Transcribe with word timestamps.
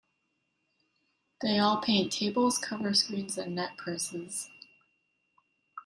They 1.43 1.59
all 1.59 1.77
paint 1.77 2.11
tables, 2.11 2.57
cover 2.57 2.91
screens, 2.95 3.37
and 3.37 3.53
net 3.53 3.77
purses. 3.77 4.49